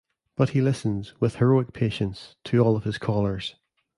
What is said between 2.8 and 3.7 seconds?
his callers.